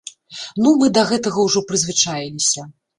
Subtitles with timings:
[0.63, 2.71] Ну, мы да гэтага ўжо прызвычаіліся.